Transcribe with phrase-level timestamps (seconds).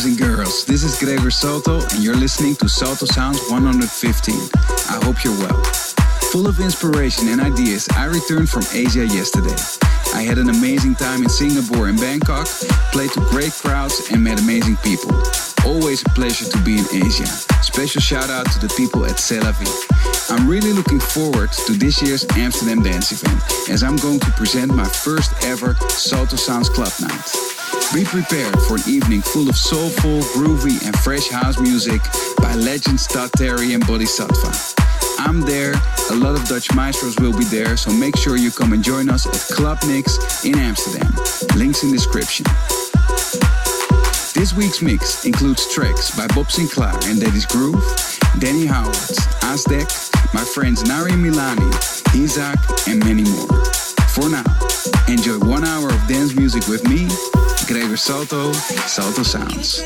[0.00, 0.64] boys and girls.
[0.64, 4.34] This is Gregor Salto, and you're listening to Salto Sounds 115.
[4.88, 5.62] I hope you're well.
[6.32, 9.56] Full of inspiration and ideas, I returned from Asia yesterday.
[10.14, 12.46] I had an amazing time in Singapore and Bangkok,
[12.92, 15.10] played to great crowds, and met amazing people.
[15.66, 17.26] Always a pleasure to be in Asia.
[17.60, 20.34] Special shout out to the people at CÉ LA VI.
[20.34, 24.74] I'm really looking forward to this year's Amsterdam Dance event, as I'm going to present
[24.74, 27.59] my first ever Salto Sounds Club Night.
[27.92, 32.00] Be prepared for an evening full of soulful, groovy, and fresh house music
[32.36, 34.76] by legends Todd Terry and Boddhi Satva.
[35.18, 35.74] I'm there,
[36.10, 39.10] a lot of Dutch maestros will be there, so make sure you come and join
[39.10, 41.12] us at Club Mix in Amsterdam.
[41.56, 42.46] Links in description.
[44.34, 47.82] This week's mix includes tracks by Bob Sinclar and Daddy's Groove,
[48.38, 48.94] Danny Howard,
[49.42, 49.88] Aztec,
[50.32, 51.68] my friends Nari Milani,
[52.14, 53.64] Isaac, and many more.
[54.14, 54.46] For now,
[55.08, 57.08] enjoy one hour of dance music with me,
[57.70, 58.52] Gregor Salto,
[58.88, 59.80] Salto Sounds.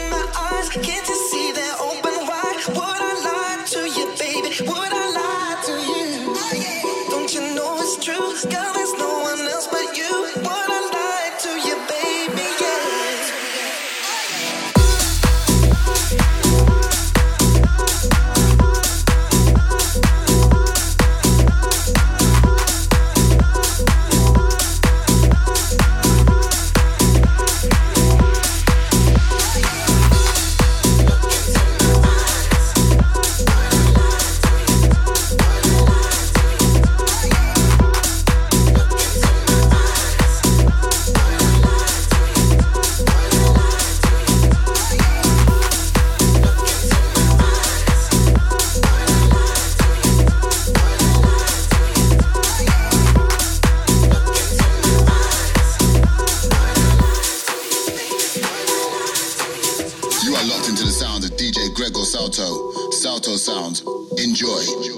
[64.34, 64.93] Enjoy.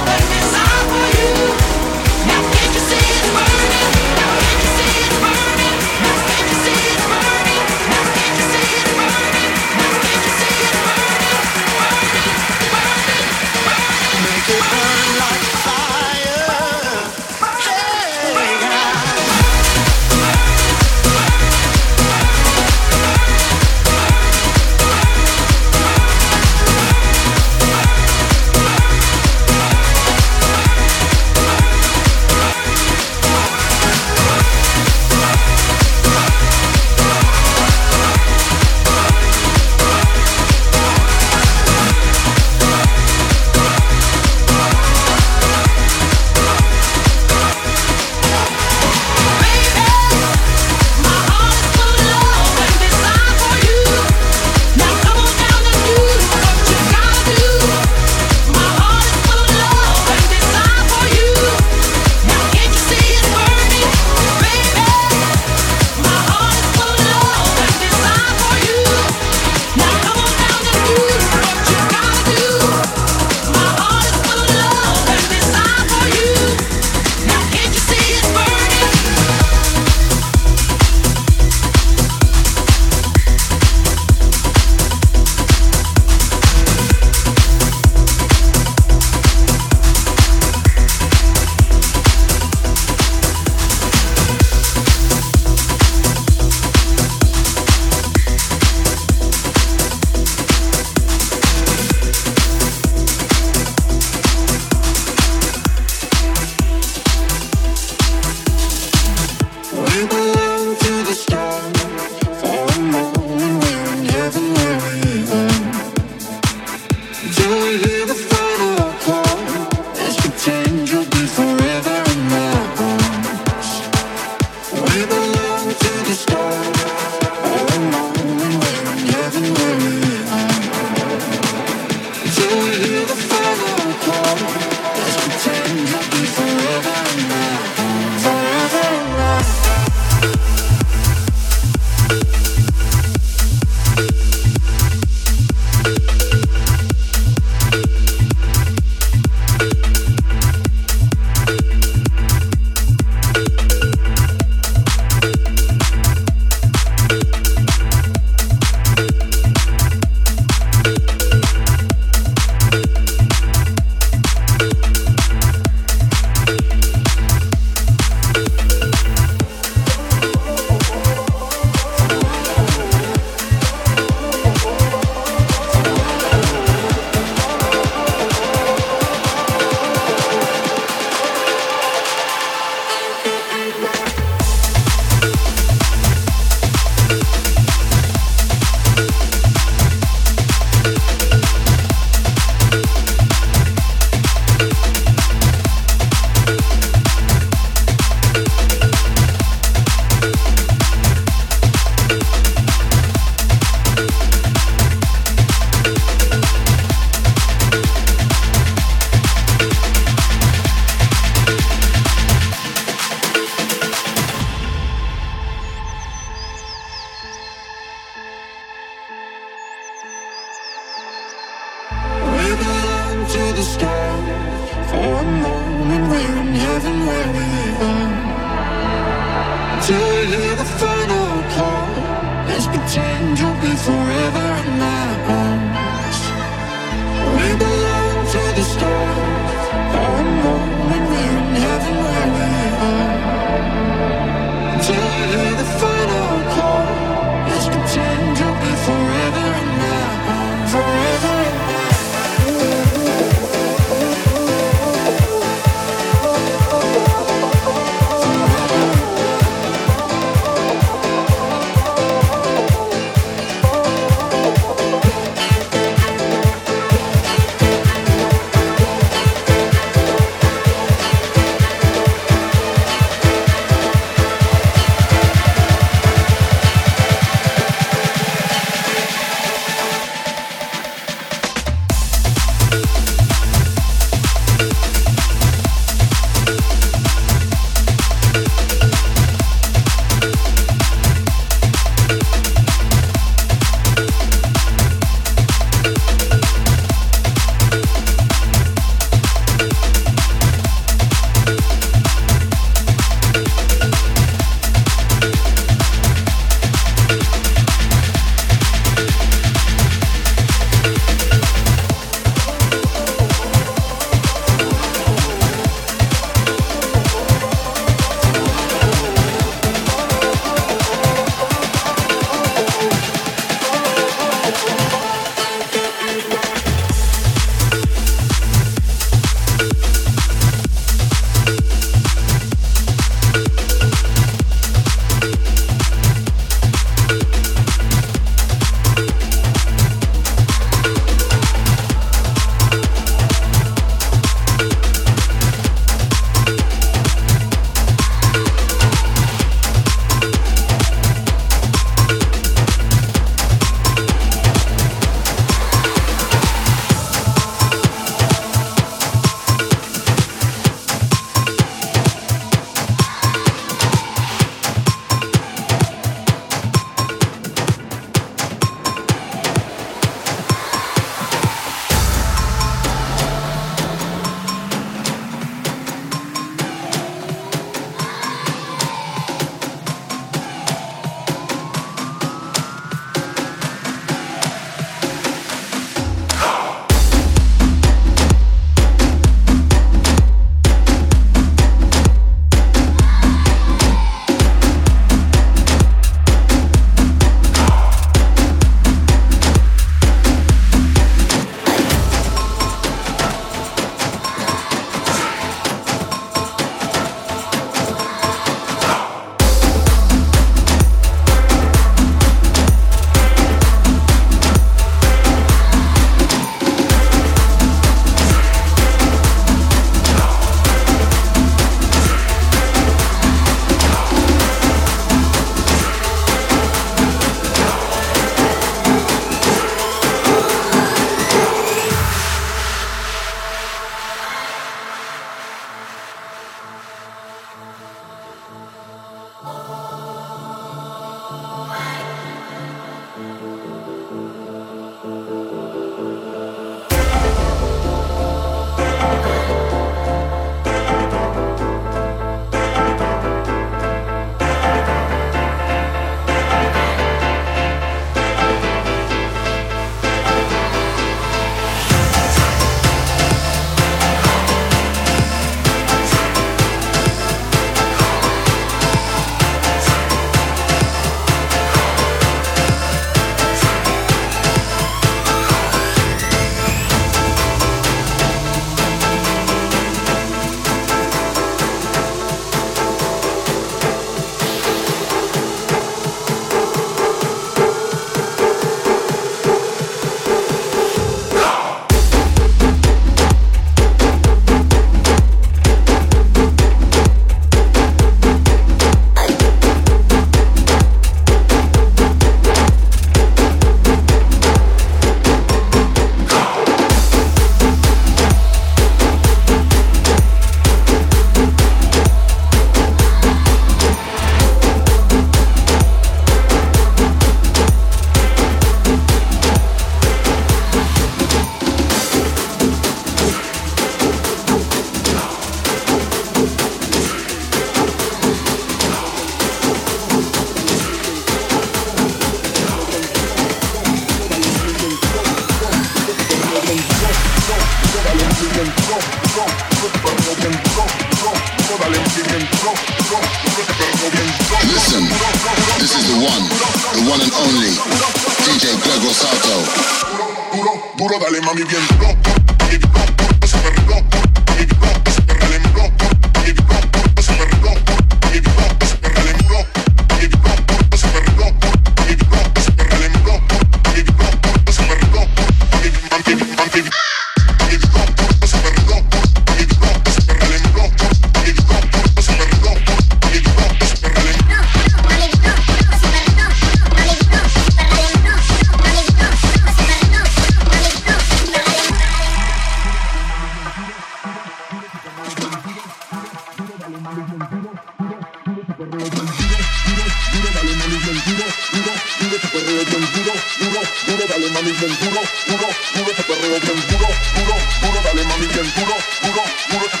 [591.71, 596.23] duro, duro ese perreo bien duro, duro, duro, dale mami bien duro, duro, duro ese
[596.23, 600.00] perreo bien duro, duro, duro, dale mami bien duro, duro, duro